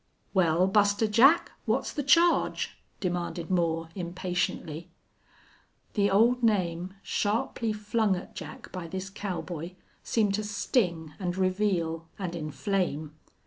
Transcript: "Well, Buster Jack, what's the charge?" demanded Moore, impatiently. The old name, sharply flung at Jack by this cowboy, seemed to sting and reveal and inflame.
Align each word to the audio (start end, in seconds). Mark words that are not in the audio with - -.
"Well, 0.33 0.65
Buster 0.65 1.05
Jack, 1.05 1.51
what's 1.65 1.93
the 1.93 2.01
charge?" 2.01 2.75
demanded 2.99 3.51
Moore, 3.51 3.89
impatiently. 3.93 4.89
The 5.93 6.09
old 6.09 6.41
name, 6.41 6.95
sharply 7.03 7.71
flung 7.71 8.15
at 8.15 8.33
Jack 8.33 8.71
by 8.71 8.87
this 8.87 9.11
cowboy, 9.11 9.73
seemed 10.01 10.33
to 10.33 10.43
sting 10.43 11.13
and 11.19 11.37
reveal 11.37 12.07
and 12.17 12.35
inflame. 12.35 13.13